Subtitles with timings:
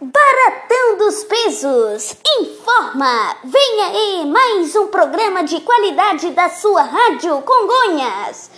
[0.00, 3.36] Baratão dos Pesos informa!
[3.44, 8.50] Vem aí mais um programa de qualidade da sua Rádio Congonhas.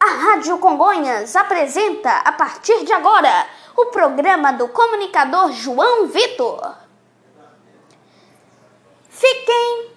[0.00, 3.46] A Rádio Congonhas apresenta a partir de agora
[3.76, 6.74] o programa do comunicador João Vitor.
[9.10, 9.90] Fiquem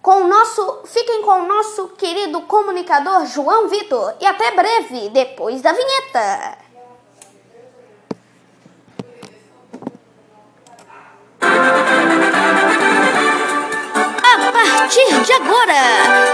[0.00, 5.60] com o nosso, fiquem com o nosso querido comunicador João Vitor e até breve depois
[5.60, 6.67] da vinheta.
[11.68, 11.97] Thank you.
[14.88, 15.74] Partir de agora,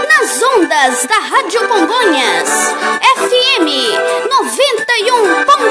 [0.07, 2.49] nas ondas da Rádio Congonhas,
[3.17, 3.67] FM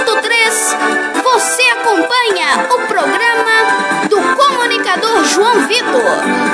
[0.05, 6.03] 91.3, você acompanha o programa do comunicador João Vitor.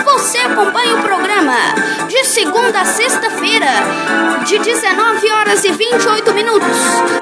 [0.04, 1.56] Você acompanha o programa
[2.06, 3.66] de segunda a sexta-feira,
[4.46, 6.78] de 19 horas e 28 minutos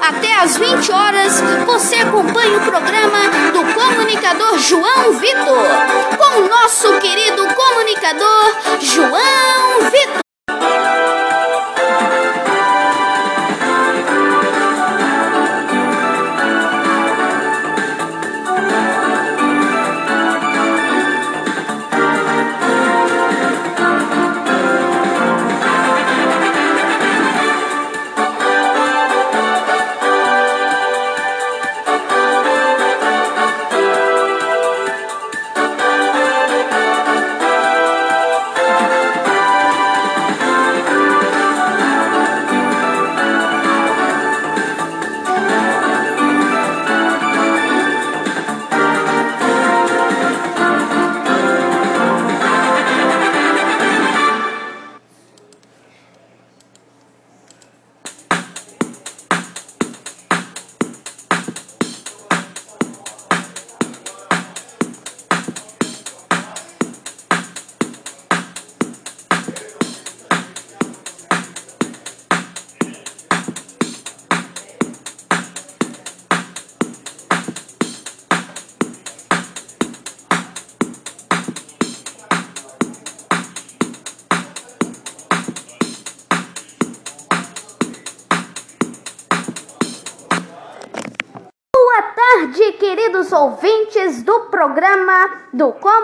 [0.07, 1.41] até as 20 horas.
[1.65, 3.17] Você acompanha o programa
[3.53, 5.67] do comunicador João Vitor,
[6.15, 8.98] com o nosso querido comunicador João
[9.91, 10.98] Vitor.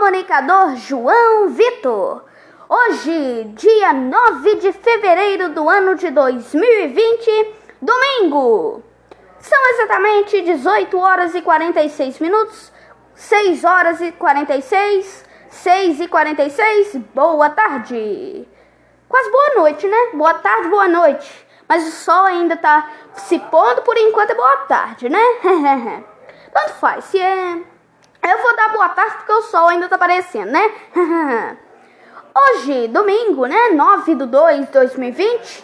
[0.05, 2.25] Comunicador João Vitor.
[2.69, 8.83] Hoje, dia 9 de fevereiro do ano de 2020, domingo.
[9.39, 12.71] São exatamente 18 horas e 46 minutos,
[13.15, 16.97] 6 horas e 46, 6 e 46.
[17.15, 18.47] Boa tarde.
[19.09, 19.97] Quase boa noite, né?
[20.13, 21.47] Boa tarde, boa noite.
[21.67, 25.23] Mas o sol ainda tá se pondo, por enquanto é boa tarde, né?
[26.53, 27.74] Tanto faz, se é.
[28.27, 30.71] Eu vou dar boa tarde porque o sol ainda tá aparecendo, né?
[32.35, 33.69] Hoje, domingo, né?
[33.69, 35.63] 9 de 2 de 2020,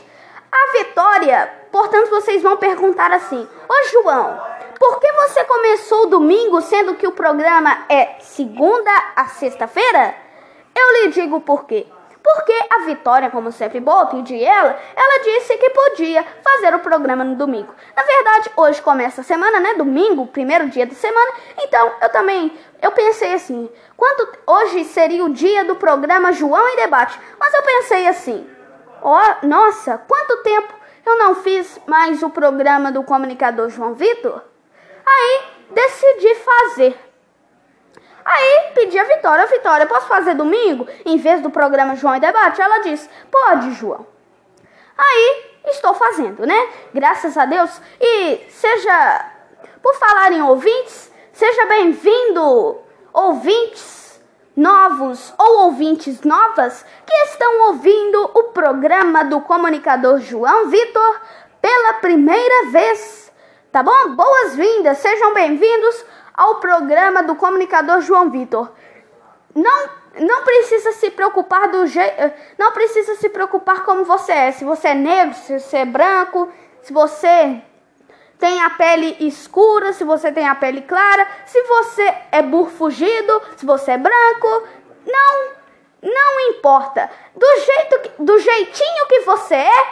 [0.51, 1.51] a vitória.
[1.71, 4.39] Portanto, vocês vão perguntar assim: Ô João,
[4.77, 10.13] por que você começou domingo sendo que o programa é segunda a sexta-feira?
[10.75, 11.87] Eu lhe digo por quê.
[12.23, 17.23] Porque a Vitória, como sempre boa, pedi ela, ela disse que podia fazer o programa
[17.23, 17.73] no domingo.
[17.95, 19.73] Na verdade, hoje começa a semana, né?
[19.73, 21.31] Domingo, primeiro dia da semana.
[21.57, 26.75] Então, eu também, eu pensei assim, quando hoje seria o dia do programa João em
[26.75, 27.19] Debate.
[27.39, 28.47] Mas eu pensei assim,
[29.01, 30.73] oh, nossa, quanto tempo
[31.03, 34.43] eu não fiz mais o programa do comunicador João Vitor?
[35.05, 37.10] Aí, decidi fazer.
[38.23, 40.87] Aí pedi a Vitória, Vitória, posso fazer domingo?
[41.05, 42.61] Em vez do programa João e Debate?
[42.61, 44.05] Ela disse, pode, João.
[44.97, 46.69] Aí estou fazendo, né?
[46.93, 47.81] Graças a Deus.
[47.99, 49.25] E seja,
[49.81, 52.79] por falar em ouvintes, seja bem-vindo,
[53.13, 54.21] ouvintes
[54.55, 61.21] novos ou ouvintes novas que estão ouvindo o programa do comunicador João Vitor
[61.61, 63.31] pela primeira vez.
[63.71, 64.09] Tá bom?
[64.09, 66.05] Boas-vindas, sejam bem-vindos
[66.41, 68.71] ao programa do comunicador João Vitor.
[69.53, 74.65] Não não precisa se preocupar do jeito, não precisa se preocupar como você é, se
[74.65, 76.51] você é negro, se você é branco,
[76.81, 77.61] se você
[78.37, 83.65] tem a pele escura, se você tem a pele clara, se você é burfugido, se
[83.65, 84.67] você é branco,
[85.05, 85.61] não
[86.01, 87.09] não importa.
[87.35, 89.87] Do jeito que, do jeitinho que você é,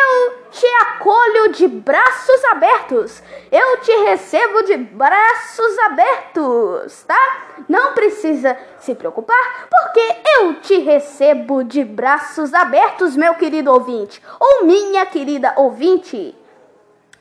[0.00, 3.22] eu te acolho de braços abertos.
[3.50, 7.46] Eu te recebo de braços abertos, tá?
[7.68, 14.64] Não precisa se preocupar, porque eu te recebo de braços abertos, meu querido ouvinte, ou
[14.64, 16.36] minha querida ouvinte.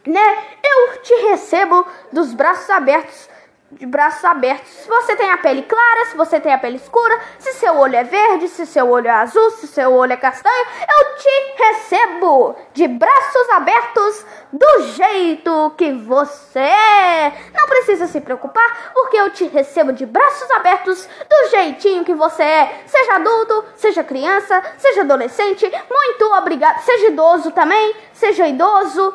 [0.05, 0.37] né?
[0.63, 3.29] Eu te recebo dos braços abertos
[3.71, 4.67] de braços abertos.
[4.69, 7.95] Se você tem a pele clara, se você tem a pele escura, se seu olho
[7.95, 10.65] é verde, se seu olho é azul, se seu olho é castanho,
[10.99, 17.33] eu te recebo de braços abertos do jeito que você é.
[17.53, 22.43] Não precisa se preocupar, porque eu te recebo de braços abertos do jeitinho que você
[22.43, 22.83] é.
[22.87, 26.81] Seja adulto, seja criança, seja adolescente, muito obrigado.
[26.81, 29.13] Seja idoso também, seja idoso,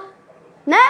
[0.64, 0.80] né?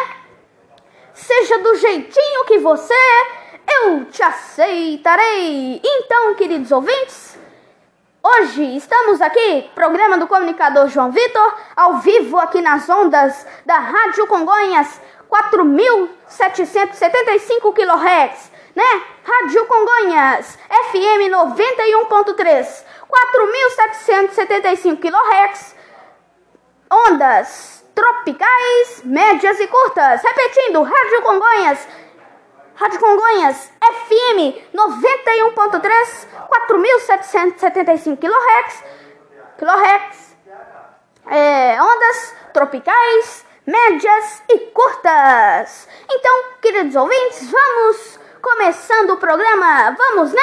[1.14, 5.80] Seja do jeitinho que você é eu te aceitarei.
[5.84, 7.38] Então, queridos ouvintes,
[8.22, 14.26] hoje estamos aqui, programa do comunicador João Vitor, ao vivo aqui nas ondas da Rádio
[14.26, 15.00] Congonhas,
[15.30, 19.02] 4.775 kHz, né?
[19.24, 20.58] Rádio Congonhas,
[20.90, 25.76] FM 91.3, 4.775 kHz,
[26.90, 30.20] ondas tropicais, médias e curtas.
[30.22, 31.86] Repetindo, Rádio Congonhas,
[32.74, 36.26] Rádio Congonhas, FM 91.3,
[36.68, 38.84] 4.775 kHz,
[39.58, 40.24] kHz
[41.30, 45.88] é, ondas tropicais, médias e curtas.
[46.10, 50.42] Então, queridos ouvintes, vamos começando o programa, vamos, né?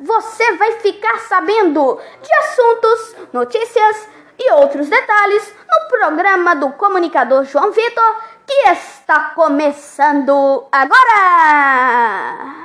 [0.00, 4.08] Você vai ficar sabendo de assuntos, notícias
[4.38, 8.16] e outros detalhes no programa do comunicador João Vitor
[8.50, 12.56] que está começando agora!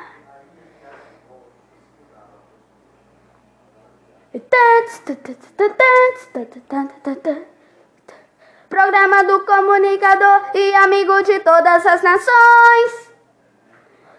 [8.68, 13.12] Programa do comunicador e amigo de todas as nações.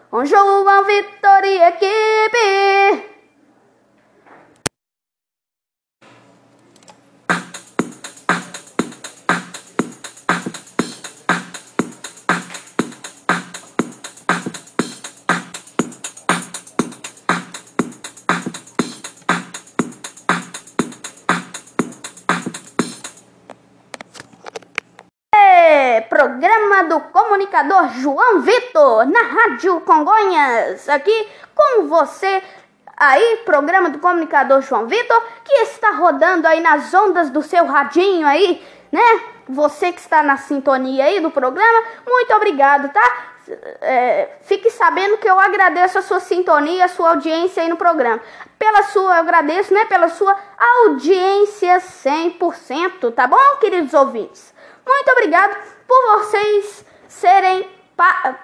[0.08, 3.15] Com João Vitor e equipe.
[26.36, 32.42] Programa do comunicador João Vitor, na Rádio Congonhas, aqui com você.
[32.94, 38.26] Aí, programa do comunicador João Vitor, que está rodando aí nas ondas do seu radinho
[38.26, 38.62] aí,
[38.92, 39.00] né?
[39.48, 43.16] Você que está na sintonia aí do programa, muito obrigado, tá?
[43.80, 48.20] É, fique sabendo que eu agradeço a sua sintonia, a sua audiência aí no programa.
[48.58, 49.86] Pela sua, eu agradeço, né?
[49.86, 50.36] Pela sua
[50.84, 54.54] audiência 100%, tá bom, queridos ouvintes?
[54.86, 57.76] Muito obrigado por vocês serem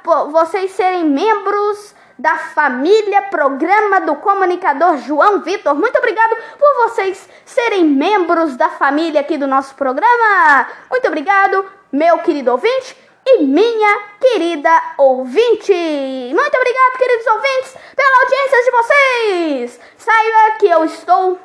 [0.02, 5.74] por vocês serem membros da família Programa do Comunicador João Vitor.
[5.74, 10.68] Muito obrigado por vocês serem membros da família aqui do nosso programa.
[10.90, 12.96] Muito obrigado, meu querido ouvinte
[13.26, 15.72] e minha querida ouvinte.
[15.72, 19.80] Muito obrigado, queridos ouvintes, pela audiência de vocês.
[19.98, 21.38] Saiba que eu estou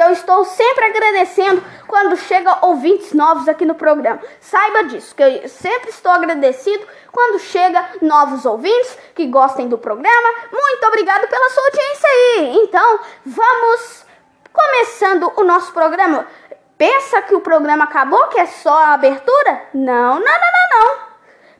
[0.00, 4.18] que eu estou sempre agradecendo quando chega ouvintes novos aqui no programa.
[4.40, 10.28] Saiba disso, que eu sempre estou agradecido quando chega novos ouvintes que gostem do programa.
[10.50, 12.56] Muito obrigado pela sua audiência aí.
[12.62, 14.06] Então, vamos
[14.50, 16.26] começando o nosso programa.
[16.78, 19.68] Pensa que o programa acabou, que é só a abertura?
[19.74, 20.98] Não, não, não, não, não.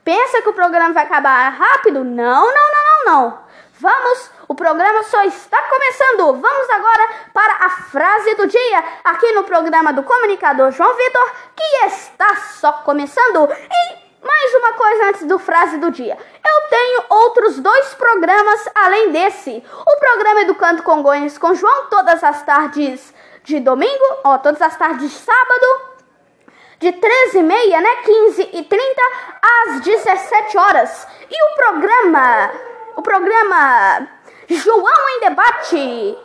[0.03, 2.03] Pensa que o programa vai acabar rápido?
[2.03, 3.50] Não, não, não, não, não.
[3.81, 6.39] Vamos, o programa só está começando.
[6.39, 11.85] Vamos agora para a frase do dia, aqui no programa do comunicador João Vitor, que
[11.87, 13.49] está só começando.
[13.51, 16.15] E mais uma coisa antes do frase do dia.
[16.15, 19.63] Eu tenho outros dois programas além desse.
[19.73, 23.11] O programa Educando Congonhas com João, todas as tardes
[23.43, 25.81] de domingo, ó, todas as tardes de sábado,
[26.77, 28.77] de 13h30, né, 15h30
[29.41, 31.07] às 17 horas.
[31.31, 32.51] E o programa
[32.95, 34.07] o programa
[34.49, 36.17] João em Debate.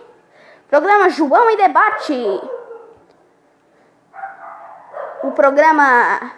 [0.69, 2.41] Programa João em Debate.
[5.23, 6.33] O programa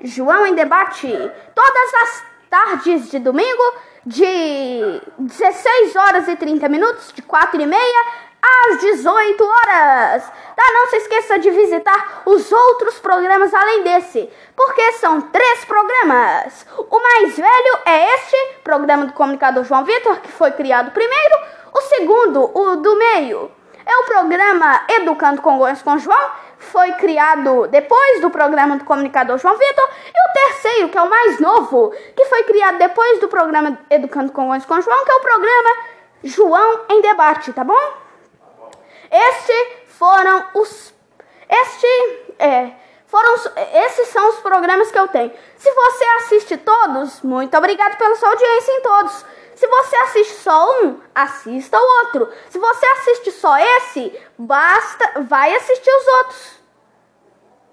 [0.00, 1.08] João em Debate.
[1.54, 3.62] Todas as tardes de domingo,
[4.04, 10.24] de 16 horas e 30 minutos, de 4 e meia às 18 horas.
[10.56, 10.62] Tá?
[10.72, 16.66] Não se esqueça de visitar os outros programas além desse, porque são três programas.
[16.76, 21.36] O mais velho é este, programa do comunicador João Vitor, que foi criado primeiro.
[21.72, 23.50] O segundo, o do meio,
[23.86, 29.56] é o programa Educando Congonhas com João, foi criado depois do programa do comunicador João
[29.56, 29.88] Vitor.
[30.06, 34.32] E o terceiro, que é o mais novo, que foi criado depois do programa Educando
[34.32, 35.70] Congonhas com João, que é o programa
[36.22, 38.09] João em Debate, tá bom?
[39.10, 40.94] Este foram os
[41.48, 41.86] este
[42.38, 42.72] é,
[43.10, 43.34] Foram,
[43.74, 45.32] esses são os programas que eu tenho.
[45.56, 49.24] Se você assiste todos, muito obrigado pela sua audiência em todos.
[49.56, 52.32] Se você assiste só um, assista o outro.
[52.48, 56.60] Se você assiste só esse, basta, vai assistir os outros.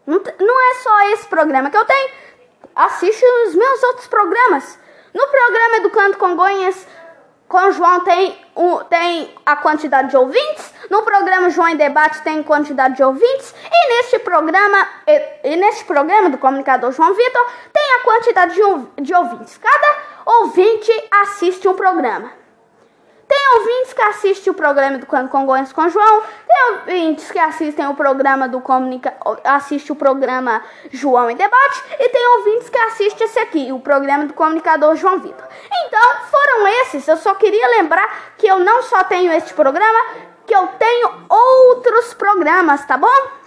[0.08, 2.10] Não, não é só esse programa que eu tenho.
[2.76, 4.80] Assiste os meus outros programas.
[5.14, 6.88] No programa Educando Congonhas,
[7.48, 10.74] com João tem, um, tem a quantidade de ouvintes.
[10.90, 13.54] No programa João em Debate tem quantidade de ouvintes.
[13.72, 19.02] E neste programa, e, e neste programa do comunicador João Vitor tem a quantidade de,
[19.04, 19.58] de ouvintes.
[19.58, 22.37] Cada ouvinte assiste um programa.
[23.28, 27.94] Tem ouvintes que assistem o programa do Congonhas com João, tem ouvintes que assistem o
[27.94, 33.40] programa do Comunica, assiste o programa João em Debate e tem ouvintes que assistem esse
[33.40, 35.46] aqui, o programa do comunicador João Vitor.
[35.86, 37.06] Então, foram esses.
[37.06, 40.16] Eu só queria lembrar que eu não só tenho este programa,
[40.46, 43.38] que eu tenho outros programas, tá bom?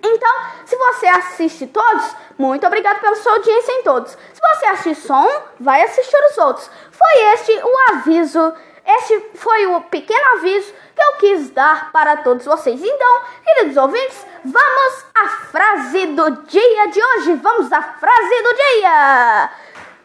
[0.00, 0.30] Então,
[0.66, 4.12] se você assiste todos, muito obrigado pela sua audiência em todos.
[4.12, 6.70] Se você assiste só um, vai assistir os outros.
[6.90, 8.54] Foi este o aviso
[8.86, 12.82] este foi o pequeno aviso que eu quis dar para todos vocês.
[12.82, 17.34] Então, queridos ouvintes, vamos à frase do dia de hoje.
[17.34, 19.50] Vamos à frase do dia.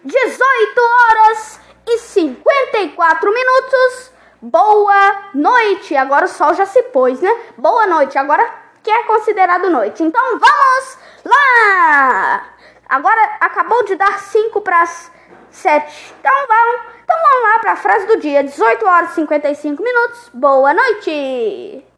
[0.04, 4.12] 18 horas e 54 minutos.
[4.42, 5.96] Boa noite.
[5.98, 7.38] Agora o sol já se pôs, né?
[7.58, 8.18] Boa noite.
[8.18, 8.50] Agora
[8.82, 10.02] que é considerado noite.
[10.04, 12.48] Então vamos lá.
[12.88, 15.12] Agora acabou de dar 5 para as
[15.52, 16.16] 7.
[16.20, 20.30] Então vamos então vamos lá para a frase do dia, 18 horas e 55 minutos.
[20.32, 21.89] Boa noite!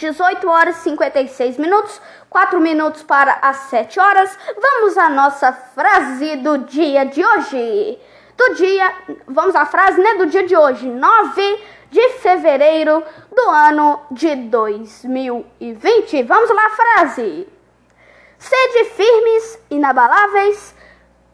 [0.00, 4.36] 18 horas e 56 minutos, 4 minutos para as 7 horas.
[4.60, 7.98] Vamos à nossa frase do dia de hoje.
[8.34, 8.94] Do dia,
[9.26, 16.22] vamos à frase, né, do dia de hoje, 9 de fevereiro do ano de 2020.
[16.22, 17.46] Vamos lá, frase.
[18.38, 20.74] Sede firmes, inabaláveis,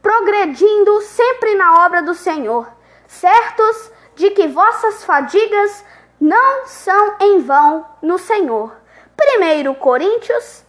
[0.03, 2.69] progredindo sempre na obra do Senhor,
[3.07, 5.85] certos de que vossas fadigas
[6.21, 8.77] não são em vão no Senhor.
[9.19, 10.65] 1 Coríntios,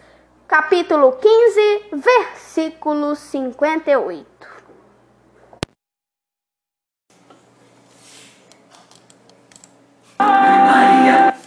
[0.48, 4.38] capítulo 15, versículo 58.
[11.08, 11.47] tentar,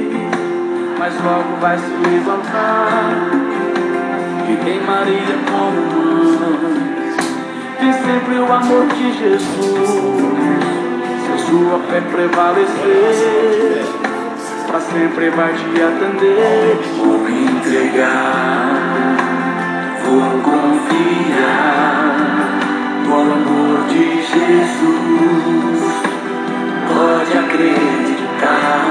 [1.01, 3.31] mas logo vai se levantar.
[4.47, 5.81] E tem Maria como
[6.39, 6.77] mãe,
[7.79, 10.21] tem sempre o amor de Jesus
[11.39, 13.83] sua fé prevalecer,
[14.67, 16.79] pra sempre vai te atender.
[16.97, 18.69] Vou me entregar,
[20.05, 22.05] vou confiar
[23.07, 25.41] no amor de Jesus.
[26.87, 28.90] Pode acreditar,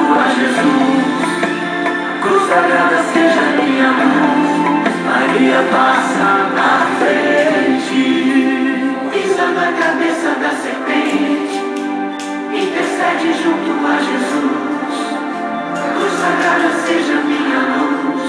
[2.51, 6.27] sagrada seja minha luz, Maria passa
[6.57, 8.01] à frente,
[9.09, 11.61] pisa na cabeça da serpente
[12.53, 14.95] intercede junto a Jesus.
[15.95, 18.27] Luz sagrada seja minha luz,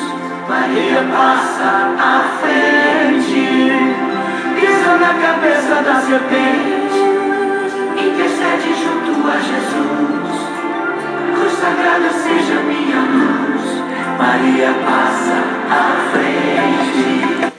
[0.49, 3.45] Maria passa à frente,
[4.55, 7.01] pisa na cabeça da serpente,
[7.99, 10.33] intercede junto a Jesus.
[11.37, 13.52] Luz sagrada seja minha luz,
[14.23, 15.35] Maria passa
[15.69, 17.52] à frente.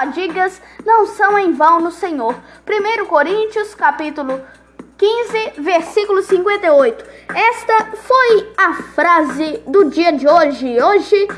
[0.00, 2.34] Fadigas não são em vão no Senhor.
[2.66, 4.40] 1 Coríntios, capítulo
[4.96, 7.04] 15, versículo 58.
[7.34, 10.82] Esta foi a frase do dia de hoje.
[10.82, 11.28] Hoje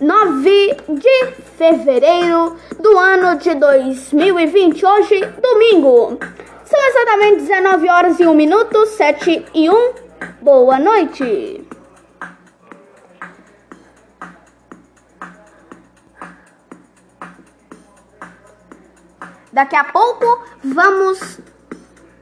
[0.00, 1.26] 9 de
[1.58, 6.18] fevereiro do ano de 2020, hoje domingo.
[6.64, 9.92] São exatamente 19 horas e 1 minuto, 7 e 1.
[10.40, 11.61] Boa noite.
[19.52, 21.38] Daqui a pouco vamos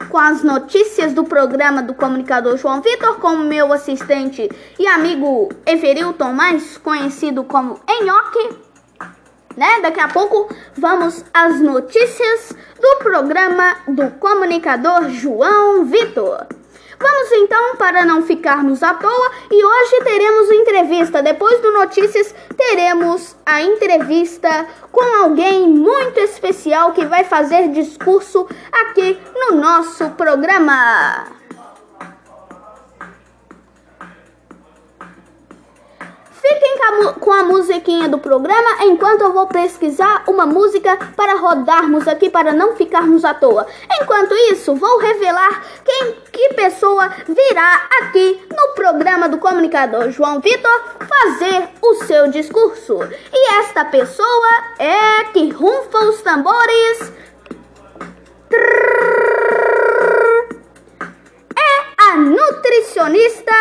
[0.09, 6.33] com as notícias do programa do comunicador João Vitor com meu assistente e amigo Everilton,
[6.33, 8.57] mais conhecido como Enhoque.
[9.55, 9.79] Né?
[9.81, 16.47] Daqui a pouco vamos às notícias do programa do comunicador João Vitor.
[17.01, 21.23] Vamos então para não ficarmos à toa e hoje teremos entrevista.
[21.23, 29.19] Depois do Notícias, teremos a entrevista com alguém muito especial que vai fazer discurso aqui
[29.33, 31.40] no nosso programa.
[36.41, 36.71] Fiquem
[37.19, 42.51] com a musiquinha do programa enquanto eu vou pesquisar uma música para rodarmos aqui para
[42.51, 43.67] não ficarmos à toa.
[44.01, 50.81] Enquanto isso, vou revelar quem que pessoa virá aqui no programa do comunicador João Vitor
[50.99, 52.99] fazer o seu discurso.
[53.31, 54.49] E esta pessoa
[54.79, 57.13] é que rumfa os tambores.
[61.55, 63.53] É a nutricionista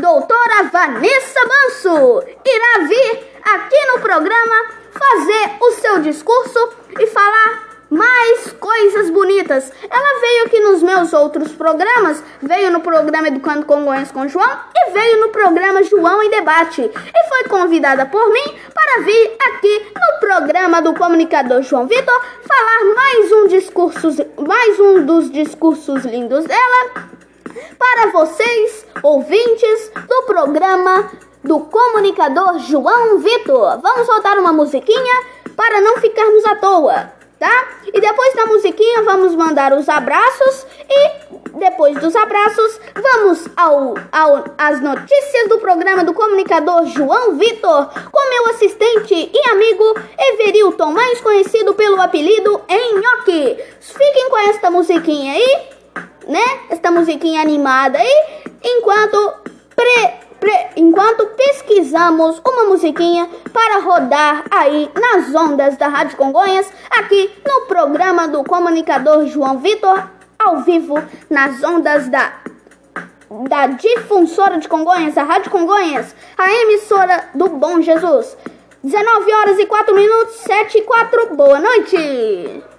[0.00, 8.52] doutora Vanessa Manso irá vir aqui no programa fazer o seu discurso e falar mais
[8.52, 9.72] coisas bonitas.
[9.88, 14.90] Ela veio aqui nos meus outros programas, veio no programa Educando Congonhas com João e
[14.90, 16.82] veio no programa João em Debate.
[16.82, 22.94] E foi convidada por mim para vir aqui no programa do comunicador João Vitor falar
[22.94, 24.08] mais um discurso,
[24.46, 27.15] mais um dos discursos lindos dela
[27.78, 31.10] para vocês, ouvintes do programa
[31.42, 33.80] do comunicador João Vitor.
[33.80, 35.14] Vamos soltar uma musiquinha
[35.56, 37.12] para não ficarmos à toa.
[37.38, 37.68] tá?
[37.86, 41.10] E depois da musiquinha vamos mandar os abraços e
[41.58, 48.30] depois dos abraços vamos ao, ao as notícias do programa do comunicador João Vitor com
[48.30, 53.62] meu assistente e amigo Everilton, mais conhecido pelo apelido Enhoque.
[53.80, 55.75] Fiquem com esta musiquinha aí,
[56.26, 56.44] né?
[56.70, 59.34] Esta musiquinha animada aí, enquanto
[59.74, 60.26] pre
[60.76, 68.28] enquanto pesquisamos uma musiquinha para rodar aí nas ondas da Rádio Congonhas, aqui no programa
[68.28, 70.08] do comunicador João Vitor,
[70.38, 72.32] ao vivo nas ondas da
[73.48, 78.36] da difusora de Congonhas, a Rádio Congonhas, a emissora do Bom Jesus.
[78.84, 81.34] 19 horas e 4 minutos, 7 e 4.
[81.34, 82.75] Boa noite!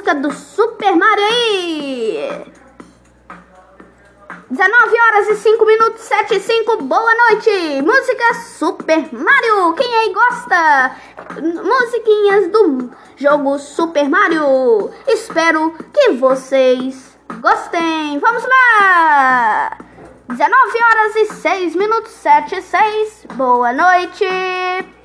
[0.00, 2.44] Música do Super Mario aí.
[4.50, 7.82] 19 horas e 5 minutos, 7 e 5, boa noite!
[7.82, 10.96] Música Super Mario, quem aí gosta?
[11.40, 14.90] Musiquinhas do jogo Super Mario.
[15.06, 18.18] Espero que vocês gostem.
[18.18, 19.76] Vamos lá!
[20.28, 24.99] 19 horas e 6 minutos, 7 e 6, boa noite!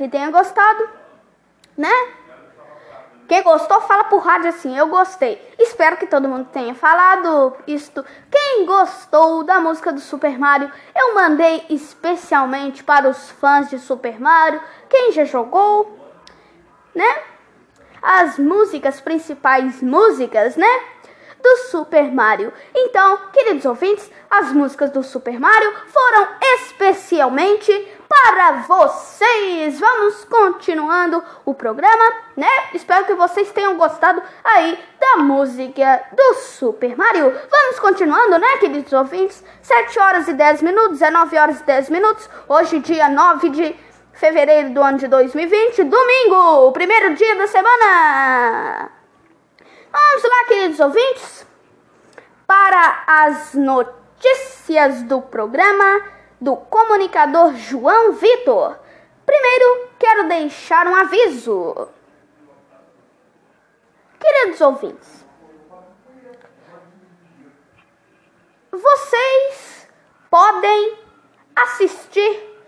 [0.00, 0.88] Que tenha gostado,
[1.76, 1.92] né?
[3.28, 5.38] Quem gostou, fala por rádio assim, eu gostei.
[5.58, 8.02] Espero que todo mundo tenha falado isto.
[8.30, 14.18] Quem gostou da música do Super Mario, eu mandei especialmente para os fãs de Super
[14.18, 14.62] Mario.
[14.88, 15.98] Quem já jogou,
[16.94, 17.22] né?
[18.00, 20.80] As músicas, principais músicas, né?
[21.42, 22.54] Do Super Mario.
[22.74, 29.80] Então, queridos ouvintes, as músicas do Super Mario foram especialmente para vocês.
[29.80, 32.48] Vamos continuando o programa, né?
[32.74, 37.32] Espero que vocês tenham gostado aí da música do Super Mario.
[37.50, 39.42] Vamos continuando, né, queridos ouvintes?
[39.62, 42.28] 7 horas e 10 minutos, 19 horas e 10 minutos.
[42.46, 43.76] Hoje, dia 9 de
[44.12, 48.90] fevereiro do ano de 2020, domingo, o primeiro dia da semana.
[49.90, 51.46] Vamos lá, queridos ouvintes,
[52.46, 58.78] para as notícias do programa do comunicador João Vitor.
[59.26, 61.88] Primeiro, quero deixar um aviso.
[64.18, 65.24] Queridos ouvintes,
[68.70, 69.88] vocês
[70.30, 70.98] podem
[71.56, 72.58] assistir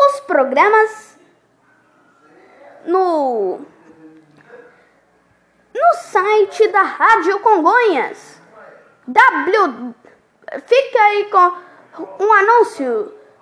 [0.00, 1.18] os programas
[2.84, 3.60] no
[5.74, 8.40] no site da Rádio Congonhas.
[9.06, 9.94] W
[10.66, 13.17] Fica aí com um anúncio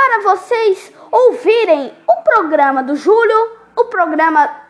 [0.00, 4.68] para vocês ouvirem o programa do Júlio, o programa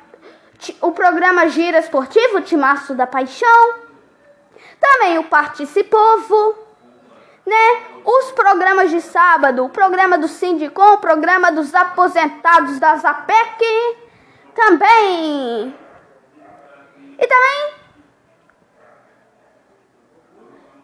[0.82, 3.74] o programa Gira Esportivo Timaço da Paixão,
[4.78, 6.54] também o Participovo,
[7.46, 7.82] né?
[8.04, 13.64] Os programas de sábado, o programa do Sindicom, o programa dos aposentados da Zapec,
[14.54, 15.74] também.
[17.18, 17.80] E também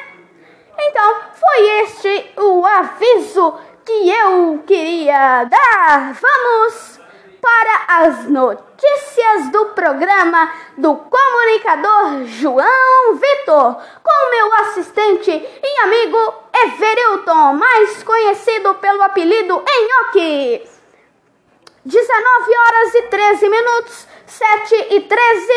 [0.80, 6.14] Então, foi este o aviso que eu queria dar.
[6.14, 7.02] Vamos
[7.42, 17.54] para as notícias do programa do comunicador João Vitor, com meu assistente e amigo Everilton,
[17.54, 20.77] mais conhecido pelo apelido Enhoque.
[21.88, 25.54] 19 horas e 13 minutos, 7 e 13.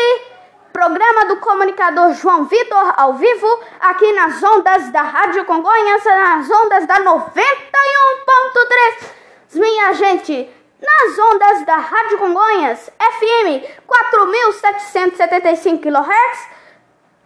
[0.71, 6.87] Programa do comunicador João Vitor ao vivo, aqui nas ondas da Rádio Congonhas, nas ondas
[6.87, 9.09] da 91.3.
[9.55, 10.49] Minha gente,
[10.81, 16.60] nas ondas da Rádio Congonhas, FM 4775 kHz,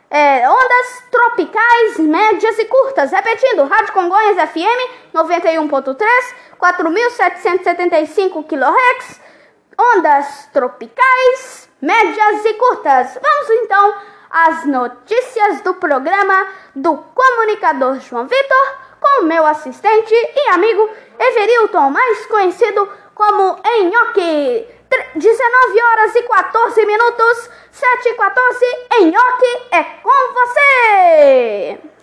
[0.09, 3.11] é, ondas tropicais, médias e curtas.
[3.11, 6.05] Repetindo, Rádio Congonhas FM 91.3,
[6.57, 9.21] 4775 kHz,
[9.77, 13.19] ondas tropicais, médias e curtas.
[13.21, 13.95] Vamos então
[14.29, 20.89] às notícias do programa do comunicador João Vitor com meu assistente e amigo
[21.19, 24.74] Everilton, mais conhecido como Enhoque.
[25.15, 28.65] 19 horas e 14 minutos, 7 e 14,
[28.99, 31.94] Enhoque é com você!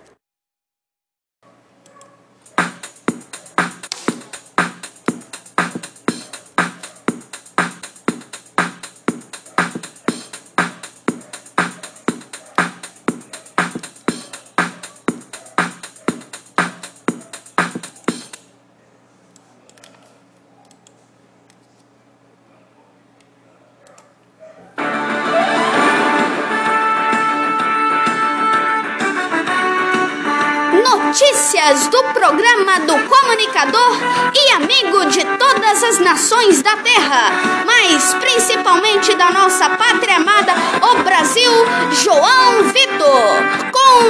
[31.63, 33.97] Do programa do comunicador
[34.35, 37.31] e amigo de todas as nações da Terra,
[37.65, 41.51] mas principalmente da nossa pátria amada, o Brasil,
[41.91, 44.03] João Vitor, com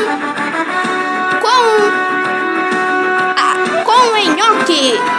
[1.41, 1.63] com
[3.37, 5.12] ah, com Enhoque.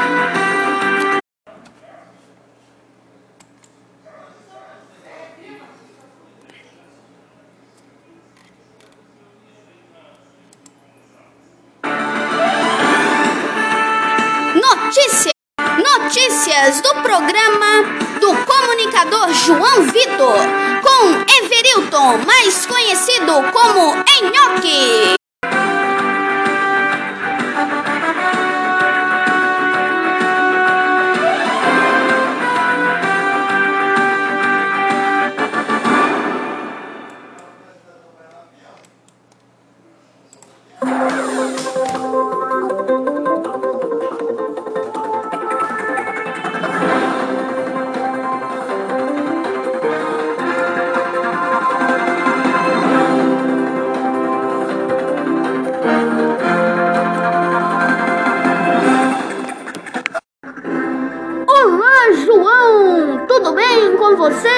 [62.15, 63.27] João!
[63.27, 64.49] Tudo bem com você?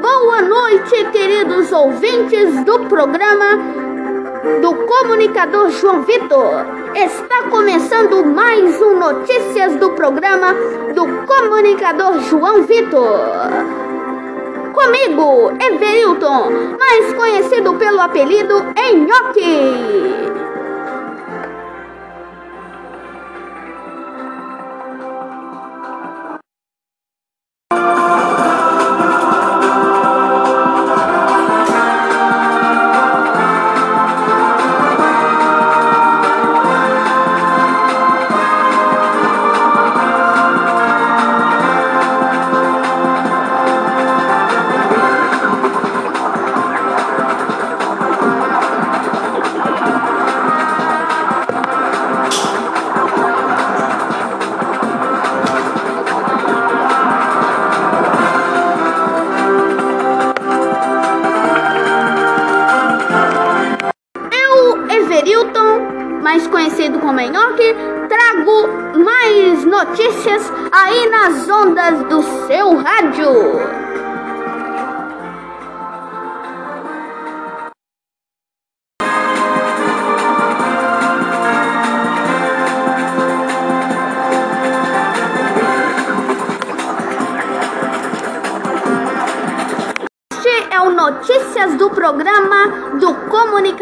[0.00, 3.58] Boa noite, queridos ouvintes do programa
[4.60, 6.66] do comunicador João Vitor.
[6.94, 10.54] Está começando mais um Notícias do programa
[10.94, 13.48] do comunicador João Vitor.
[14.74, 20.21] Comigo, Everilton, mais conhecido pelo apelido Enhoque.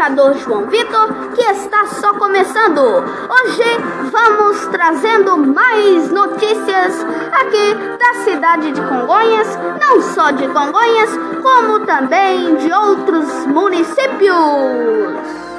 [0.00, 2.80] Comunicador João Vitor, que está só começando.
[2.80, 3.62] Hoje
[4.10, 11.10] vamos trazendo mais notícias aqui da cidade de Congonhas, não só de Congonhas,
[11.42, 15.49] como também de outros municípios.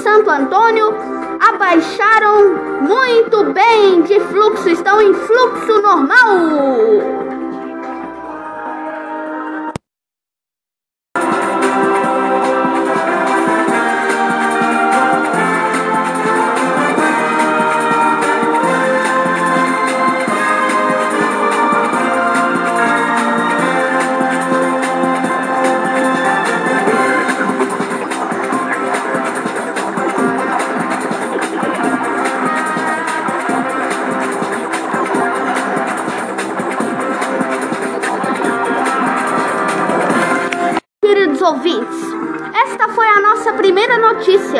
[0.00, 0.94] Santo Antônio
[1.40, 7.09] abaixaram muito bem de fluxo, estão em fluxo normal.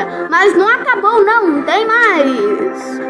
[0.01, 3.01] Notícia, mas não acabou não, tem mais.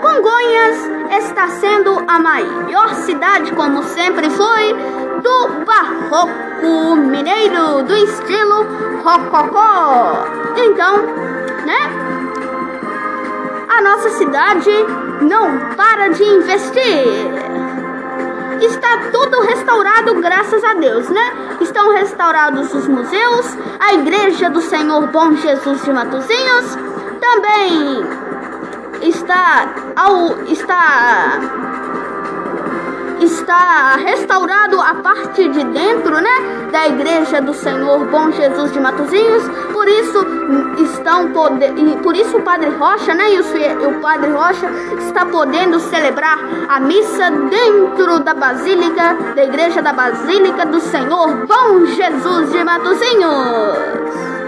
[0.00, 4.74] Congonhas está sendo a maior cidade, como sempre foi,
[5.22, 8.66] do barroco mineiro, do estilo
[9.02, 10.24] rococó.
[10.56, 10.96] Então,
[11.64, 11.90] né?
[13.68, 14.70] A nossa cidade
[15.20, 17.45] não para de investir
[18.64, 21.56] está tudo restaurado, graças a Deus, né?
[21.60, 26.78] Estão restaurados os museus, a igreja do Senhor Bom Jesus de Matozinhos,
[27.20, 28.06] também
[29.02, 31.65] está ao está
[33.20, 39.42] está restaurado a parte de dentro, né, da igreja do Senhor Bom Jesus de Matozinhos.
[39.72, 40.26] Por isso
[40.78, 45.78] estão poder, por isso o Padre Rocha, né, e o, o Padre Rocha está podendo
[45.80, 46.38] celebrar
[46.68, 54.45] a missa dentro da Basílica, da igreja da Basílica do Senhor Bom Jesus de Matozinhos.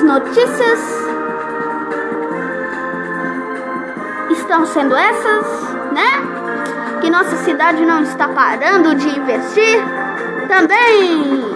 [0.00, 0.80] As notícias
[4.30, 5.46] estão sendo essas,
[5.92, 7.00] né?
[7.02, 9.78] Que nossa cidade não está parando de investir.
[10.48, 11.54] Também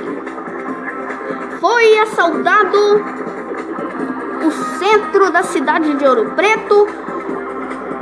[1.58, 3.02] foi assaltado
[4.46, 6.86] o centro da cidade de Ouro Preto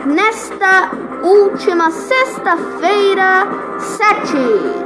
[0.06, 0.90] nesta
[1.22, 3.46] última sexta-feira,
[3.78, 4.81] 7.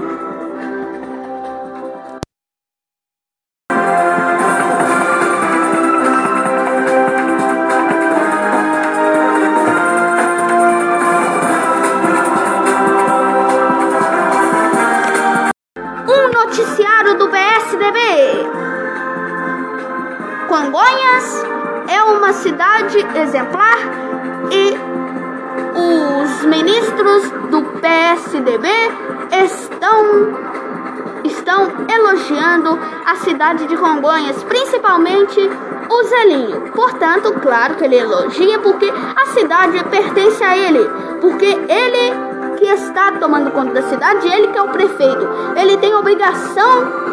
[33.04, 35.40] A cidade de Congonhas, principalmente
[35.88, 36.72] o Zelinho.
[36.72, 43.12] Portanto, claro que ele elogia porque a cidade pertence a ele, porque ele que está
[43.12, 45.28] tomando conta da cidade, ele que é o prefeito.
[45.56, 47.06] Ele tem obrigação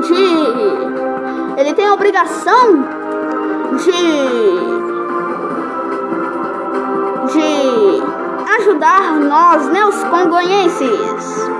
[0.00, 2.84] de ele tem obrigação
[3.76, 4.80] de
[7.32, 8.02] de
[8.58, 11.50] ajudar nós, né, os congonhenses.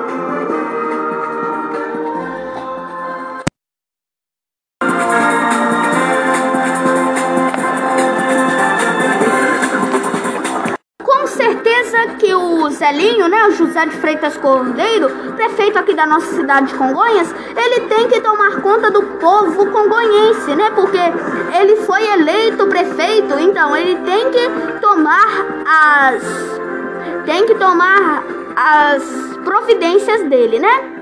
[13.71, 18.61] José de Freitas Cordeiro, prefeito aqui da nossa cidade de Congonhas, ele tem que tomar
[18.61, 20.71] conta do povo congonhense, né?
[20.75, 20.99] Porque
[21.57, 26.23] ele foi eleito prefeito, então ele tem que tomar as
[27.25, 28.25] tem que tomar
[28.57, 29.05] as
[29.45, 31.00] providências dele, né?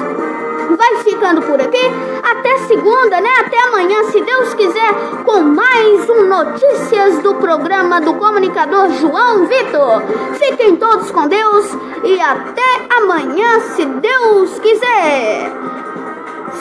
[0.75, 1.85] vai ficando por aqui.
[2.23, 3.29] Até segunda, né?
[3.41, 4.91] Até amanhã, se Deus quiser,
[5.23, 10.01] com mais um Notícias do programa do comunicador João Vitor.
[10.39, 15.82] Fiquem todos com Deus e até amanhã, se Deus quiser.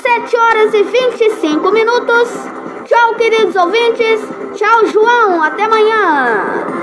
[0.03, 2.29] 7 horas e 25 minutos.
[2.85, 4.21] Tchau, queridos ouvintes.
[4.53, 5.41] Tchau, João.
[5.41, 6.82] Até amanhã.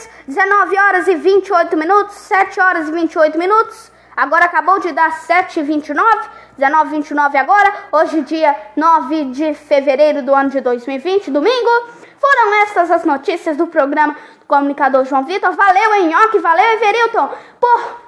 [0.00, 3.90] Ouvintes, 19 horas e 28 minutos, 7 horas e 28 minutos.
[4.16, 7.72] Agora acabou de dar 7 e 29, 19 e 29 agora.
[7.92, 11.70] Hoje, dia 9 de fevereiro do ano de 2020, domingo.
[12.18, 15.52] Foram estas as notícias do programa do comunicador João Vitor.
[15.52, 18.00] Valeu, Enhoque, valeu, Everilton, por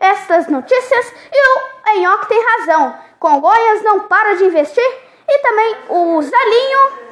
[0.00, 1.14] estas notícias.
[1.32, 2.94] E o Enhoque tem razão.
[3.20, 5.08] Congonhas não para de investir.
[5.30, 7.07] E também o Zelinho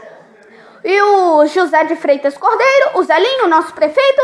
[0.86, 4.22] e o José de Freitas Cordeiro, o Zelinho, nosso prefeito,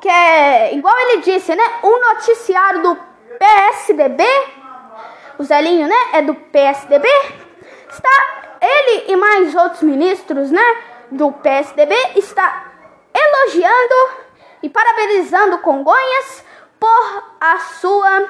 [0.00, 1.64] que é, igual ele disse, né?
[1.82, 2.96] Um noticiário do
[3.36, 4.24] PSDB.
[5.36, 5.96] O Zelinho, né?
[6.12, 7.08] É do PSDB.
[7.90, 10.62] Está ele e mais outros ministros, né?
[11.10, 12.72] Do PSDB está
[13.12, 14.26] elogiando
[14.62, 16.44] e parabenizando Congonhas
[16.78, 18.28] por a sua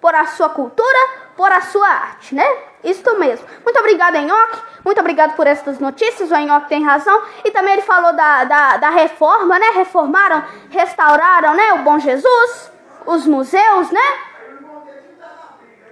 [0.00, 0.98] por a sua cultura,
[1.36, 2.69] por a sua arte, né?
[2.82, 3.46] Isto mesmo.
[3.64, 4.58] Muito obrigada, Enhoque.
[4.84, 6.30] Muito obrigado por essas notícias.
[6.30, 7.22] O Enhoque tem razão.
[7.44, 9.70] E também ele falou da, da, da reforma, né?
[9.74, 11.74] Reformaram, restauraram, né?
[11.74, 12.72] O Bom Jesus,
[13.06, 14.00] os museus, né?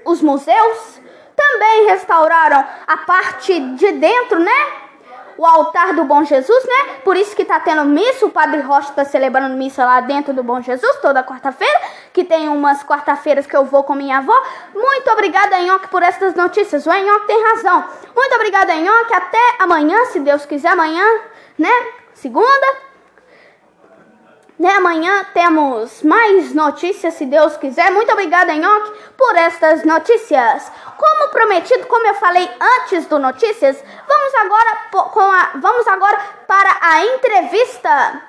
[0.05, 1.01] Os museus
[1.37, 4.88] também restauraram a parte de dentro, né?
[5.39, 6.97] O altar do Bom Jesus, né?
[7.05, 10.43] Por isso que tá tendo missa, o Padre Rocha tá celebrando missa lá dentro do
[10.43, 11.81] Bom Jesus toda quarta-feira,
[12.13, 14.35] que tem umas quarta-feiras que eu vou com minha avó.
[14.75, 16.85] Muito obrigada, Nhoque, por essas notícias.
[16.87, 17.85] O Nhoque tem razão.
[18.15, 19.15] Muito obrigada, Nhoque.
[19.15, 21.05] Até amanhã, se Deus quiser, amanhã,
[21.57, 21.71] né?
[22.15, 22.88] Segunda.
[24.59, 27.93] Né, amanhã temos mais notícias, se Deus quiser.
[27.93, 30.73] Muito obrigada, Nhoque, por estas notícias.
[30.97, 36.77] Como prometido, como eu falei antes do notícias, vamos agora, com a, vamos agora para
[36.81, 38.23] a entrevista.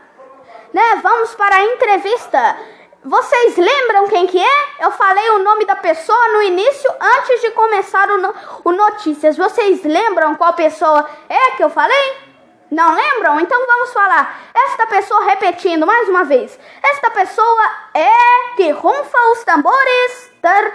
[0.72, 2.58] Né, vamos para a entrevista.
[3.04, 4.66] Vocês lembram quem que é?
[4.82, 9.36] Eu falei o nome da pessoa no início, antes de começar o, no, o notícias.
[9.36, 12.29] Vocês lembram qual pessoa é que eu falei?
[12.72, 13.39] Não lembram?
[13.39, 14.51] Então vamos falar.
[14.53, 16.59] Esta pessoa, repetindo mais uma vez.
[16.84, 20.32] Esta pessoa é que ronfa os tambores.
[20.41, 20.72] Tar,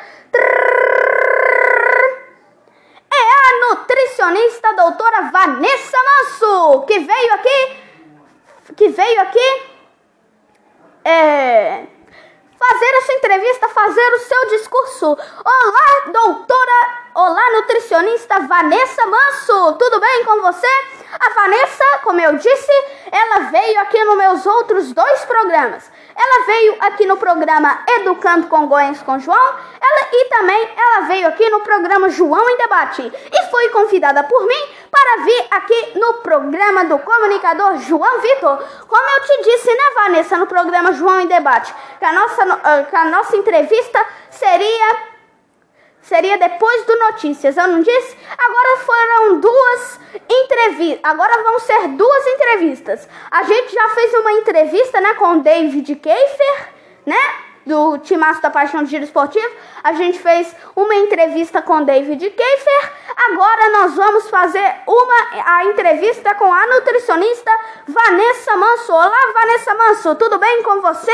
[3.10, 7.76] é a nutricionista doutora Vanessa Manso, que veio aqui.
[8.76, 9.62] Que veio aqui.
[11.04, 11.93] É
[12.68, 15.06] fazer essa entrevista, fazer o seu discurso.
[15.44, 20.66] Olá, doutora, olá, nutricionista Vanessa Manso, tudo bem com você?
[21.12, 22.72] A Vanessa, como eu disse,
[23.12, 25.90] ela veio aqui nos meus outros dois programas.
[26.16, 29.54] Ela veio aqui no programa Educando com Goiás com João
[29.84, 34.46] ela, e também ela veio aqui no programa João em Debate e foi convidada por
[34.46, 38.64] mim para vir aqui no programa do comunicador João Vitor.
[38.86, 42.82] Como eu te disse, né, Vanessa, no programa João em Debate, que a nossa, ah,
[42.84, 45.14] que a nossa entrevista seria
[46.00, 48.16] seria depois do Notícias, eu não disse?
[48.38, 53.08] Agora foram duas entrevistas, agora vão ser duas entrevistas.
[53.30, 56.68] A gente já fez uma entrevista, né, com o David Keifer,
[57.06, 59.54] né, do Timaço da Paixão de Giro Esportivo.
[59.82, 62.92] A gente fez uma entrevista com David Keifer.
[63.30, 67.50] Agora nós vamos fazer uma a entrevista com a nutricionista
[67.86, 68.92] Vanessa Manso.
[68.92, 71.12] Olá, Vanessa Manso, tudo bem com você?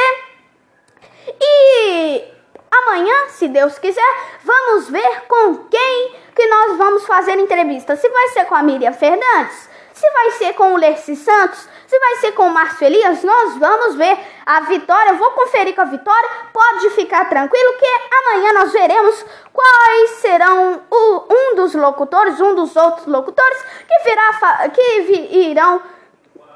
[1.41, 2.25] E
[2.71, 7.97] Amanhã, se Deus quiser, vamos ver com quem que nós vamos fazer entrevista.
[7.97, 11.99] Se vai ser com a Miriam Fernandes, se vai ser com o Lercy Santos, se
[11.99, 14.17] vai ser com o Márcio Elias, nós vamos ver
[14.47, 15.11] a Vitória.
[15.11, 16.31] Eu vou conferir com a Vitória.
[16.53, 22.77] Pode ficar tranquilo que amanhã nós veremos quais serão o, um dos locutores, um dos
[22.77, 25.83] outros locutores que, virá, que virão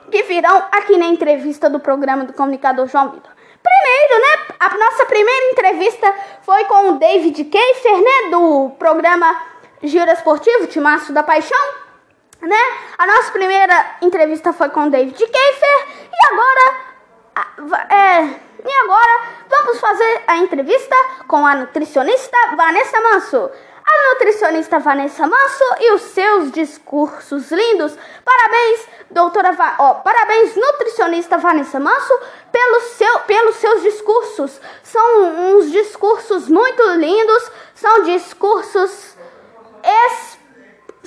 [0.09, 3.32] que virão aqui na entrevista do programa do comunicador João Vitor.
[3.61, 4.57] Primeiro, né?
[4.61, 8.30] A nossa primeira entrevista foi com o David Keifer, né?
[8.30, 9.43] Do programa
[9.82, 11.84] Giro Esportivo, Timaço da Paixão,
[12.47, 12.57] né?
[12.99, 16.76] A nossa primeira entrevista foi com o David Keifer e agora,
[17.90, 18.24] é,
[18.64, 20.95] e agora vamos fazer a entrevista
[21.26, 23.51] com a nutricionista Vanessa Manso
[23.86, 27.97] a nutricionista Vanessa Manso e os seus discursos lindos.
[28.24, 32.18] Parabéns, doutora Va oh, parabéns, nutricionista Vanessa Manso,
[32.51, 34.61] pelo seu, pelos seus discursos.
[34.82, 39.14] São uns discursos muito lindos, são discursos
[39.84, 40.34] es,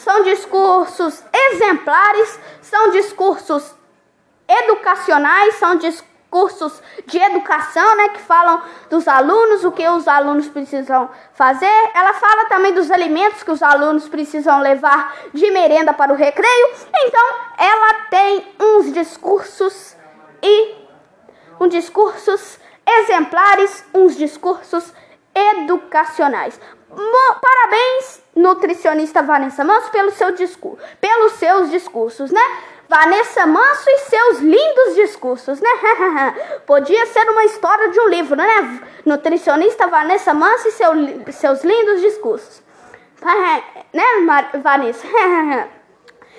[0.08, 3.76] são discursos exemplares, são discursos
[4.48, 10.50] educacionais, são discursos cursos de educação, né, que falam dos alunos, o que os alunos
[10.50, 11.92] precisam fazer.
[11.96, 16.70] Ela fala também dos alimentos que os alunos precisam levar de merenda para o recreio.
[16.94, 19.96] Então, ela tem uns discursos
[20.44, 20.76] e
[21.62, 24.94] uns discursos exemplares, uns discursos
[25.34, 26.60] educacionais.
[26.90, 32.42] Parabéns, nutricionista Vanessa Manso, pelo seu discurso, pelos seus discursos, né?
[32.90, 35.70] Vanessa Manso e seus lindos discursos, né?
[36.66, 38.80] Podia ser uma história de um livro, né?
[39.06, 40.92] Nutricionista Vanessa Manso e seu,
[41.34, 42.62] seus lindos discursos.
[43.94, 44.04] né,
[44.64, 45.06] Vanessa?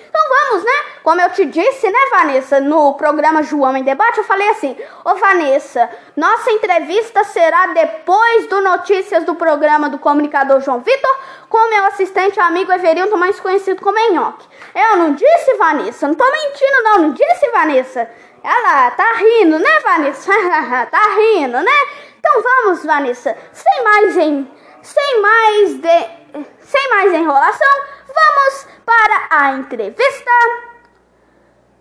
[0.09, 0.71] Então vamos, né?
[1.03, 4.75] Como eu te disse, né, Vanessa, no programa João em Debate, eu falei assim:
[5.05, 5.87] Ô Vanessa,
[6.17, 11.18] nossa entrevista será depois do Notícias do programa do comunicador João Vitor
[11.49, 14.47] com meu assistente amigo Everildo, mais conhecido como Enhoque.
[14.75, 18.09] Eu não disse, Vanessa, não tô mentindo, não, não disse, Vanessa.
[18.43, 20.31] Ela tá rindo, né, Vanessa?
[20.89, 21.71] tá rindo, né?
[22.19, 24.49] Então vamos, Vanessa, sem mais em.
[24.81, 26.19] Sem mais de.
[26.61, 30.31] Sem mais enrolação, vamos para a entrevista.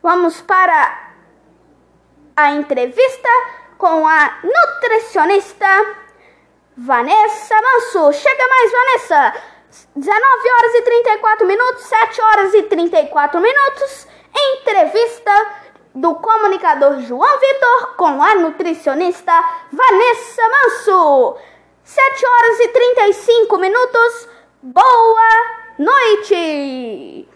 [0.02, 1.10] Vamos para
[2.34, 3.28] a entrevista
[3.76, 5.66] com a nutricionista
[6.76, 8.12] Vanessa Manso.
[8.12, 9.57] Chega mais, Vanessa.
[9.94, 15.32] 19 horas e 34 minutos, 7 horas e 34 minutos, entrevista
[15.94, 19.32] do comunicador João Vitor com a nutricionista
[19.72, 21.36] Vanessa Manso.
[21.84, 24.28] 7 horas e 35 minutos,
[24.62, 25.28] boa
[25.78, 27.28] noite!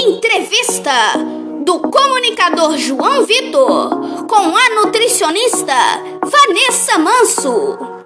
[0.00, 3.90] Entrevista do comunicador João Vitor
[4.26, 5.74] com a nutricionista
[6.24, 7.97] Vanessa Manso.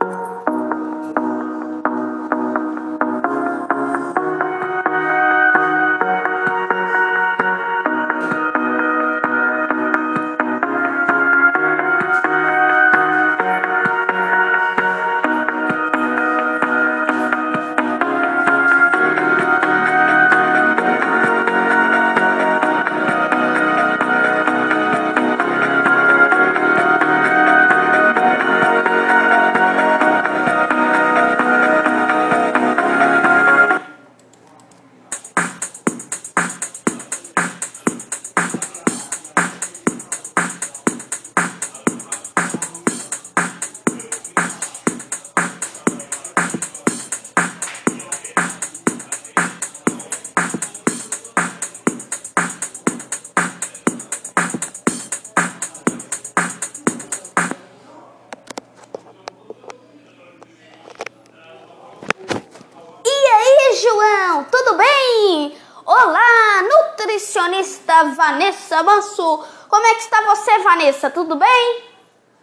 [71.10, 71.84] Tudo bem?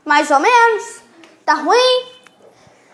[0.05, 1.01] Mais ou menos?
[1.45, 2.07] Tá ruim?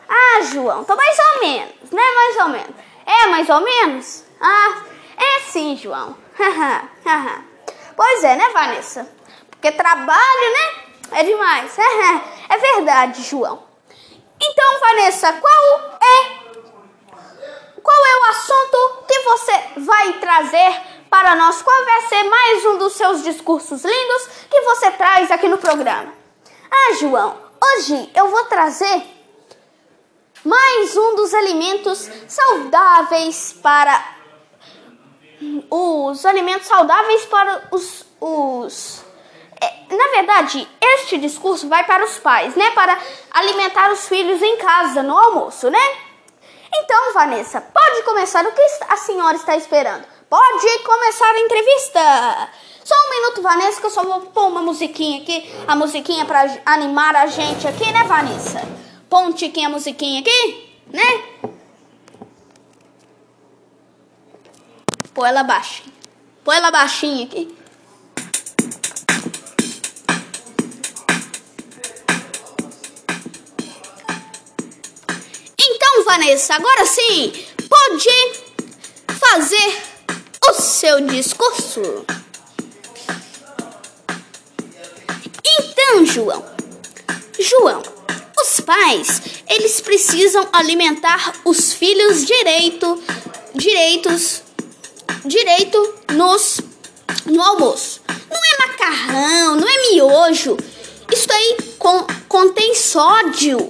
[0.07, 2.01] Ah, João, tô mais ou menos, né?
[2.15, 2.75] Mais ou menos.
[3.05, 4.23] É mais ou menos?
[4.41, 4.83] Ah,
[5.17, 6.15] é sim, João.
[7.95, 9.09] pois é, né, Vanessa?
[9.49, 11.19] Porque trabalho, né?
[11.19, 11.75] É demais.
[12.49, 13.63] é verdade, João.
[14.39, 16.45] Então, Vanessa, qual é
[17.85, 20.81] qual é o assunto que você vai trazer
[21.15, 21.61] para nós?
[21.61, 26.13] Qual vai ser mais um dos seus discursos lindos que você traz aqui no programa?
[26.69, 29.01] Ah, João, hoje eu vou trazer
[30.43, 34.13] mais um dos alimentos saudáveis para
[35.71, 39.05] os alimentos saudáveis para os, os
[39.61, 42.71] é, na verdade, este discurso vai para os pais, né?
[42.71, 42.99] Para
[43.31, 45.79] alimentar os filhos em casa, no almoço, né?
[46.73, 48.45] Então, Vanessa, pode começar.
[48.45, 50.05] O que a senhora está esperando?
[50.35, 52.49] Pode começar a entrevista.
[52.83, 55.49] Só um minuto, Vanessa, que eu só vou pôr uma musiquinha aqui.
[55.65, 58.61] A musiquinha para animar a gente aqui, né, Vanessa?
[59.09, 61.23] Põe um tiquinho a musiquinha aqui, né?
[65.13, 65.93] Põe ela baixinha.
[66.43, 67.57] Põe ela baixinha aqui.
[75.57, 77.31] Então, Vanessa, agora sim,
[77.69, 78.09] pode
[79.17, 79.94] fazer
[80.55, 82.05] seu discurso.
[85.43, 86.45] Então, João,
[87.39, 87.83] João,
[88.41, 93.01] os pais, eles precisam alimentar os filhos direito,
[93.53, 94.41] direitos,
[95.25, 96.59] direito nos
[97.25, 98.01] no almoço.
[98.29, 100.57] Não é macarrão, não é miojo.
[101.11, 103.69] Isso aí con, contém sódio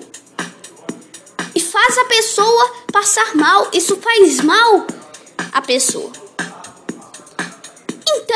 [1.53, 3.69] e faz a pessoa passar mal.
[3.73, 4.87] Isso faz mal
[5.51, 6.24] à pessoa.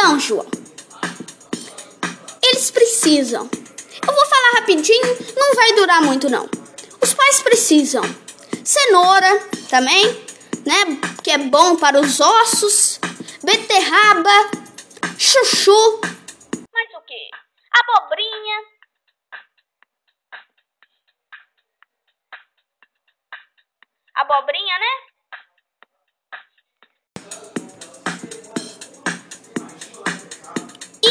[0.02, 0.48] Então, João,
[2.42, 3.50] eles precisam.
[3.52, 6.50] Eu vou falar rapidinho, não vai durar muito não.
[7.02, 8.02] Os pais precisam
[8.64, 9.28] cenoura
[9.70, 10.06] também,
[10.66, 10.86] né?
[11.22, 12.98] Que é bom para os ossos,
[13.44, 14.32] beterraba,
[15.18, 16.00] chuchu.
[16.72, 17.30] Mais o que?
[17.74, 18.58] Abobrinha.
[24.16, 25.09] Abobrinha, né?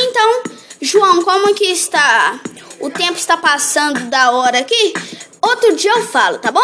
[0.09, 0.43] Então,
[0.81, 2.41] João, como que está?
[2.81, 4.95] O tempo está passando da hora aqui?
[5.43, 6.61] Outro dia eu falo, tá bom?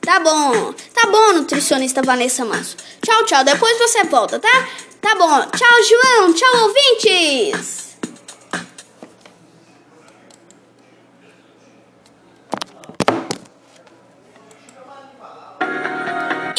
[0.00, 0.74] Tá bom.
[0.92, 2.76] Tá bom, nutricionista Vanessa Manso.
[3.00, 3.44] Tchau, tchau.
[3.44, 4.68] Depois você volta, tá?
[5.00, 5.46] Tá bom.
[5.56, 6.32] Tchau, João.
[6.32, 7.86] Tchau, ouvintes.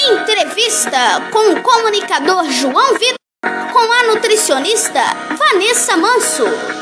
[0.10, 3.18] Entrevista com o comunicador João Vitor
[3.78, 5.04] com a nutricionista
[5.38, 6.77] Vanessa Manso.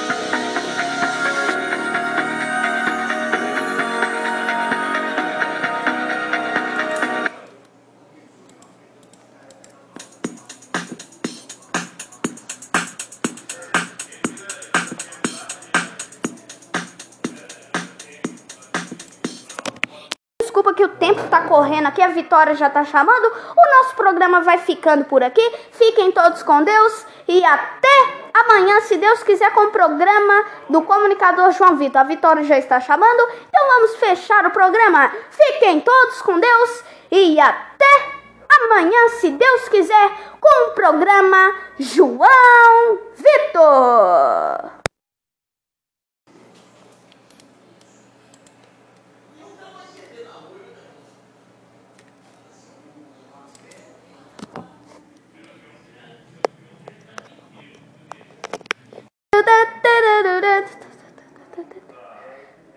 [21.95, 23.25] Aqui, a Vitória já está chamando.
[23.25, 25.41] O nosso programa vai ficando por aqui.
[25.71, 31.51] Fiquem todos com Deus e até amanhã, se Deus quiser, com o programa do comunicador
[31.51, 32.01] João Vitor.
[32.01, 35.11] A Vitória já está chamando, então vamos fechar o programa.
[35.29, 38.09] Fiquem todos com Deus e até
[38.63, 44.74] amanhã, se Deus quiser, com o programa João Vitor.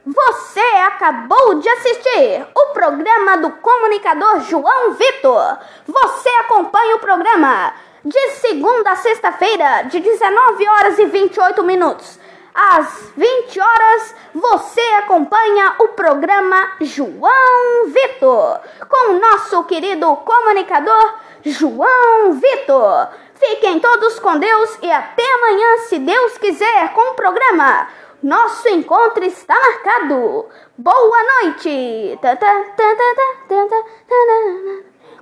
[0.06, 5.58] Você acabou de assistir o programa do comunicador João Vitor.
[5.86, 12.18] Você acompanha o programa de segunda a sexta-feira, de 19 horas e 28 minutos.
[12.54, 22.32] Às 20 horas, você acompanha o programa João Vitor, com o nosso querido comunicador João
[22.32, 23.08] Vitor.
[23.38, 27.88] Fiquem todos com Deus e até amanhã, se Deus quiser, com o programa.
[28.20, 30.46] Nosso encontro está marcado.
[30.76, 32.18] Boa noite.